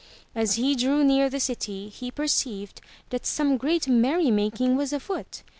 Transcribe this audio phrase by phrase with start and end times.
[0.33, 5.43] As he drew near the city, he perceived that some great merry making was afoot.